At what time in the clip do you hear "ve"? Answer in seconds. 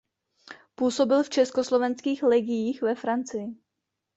2.81-2.95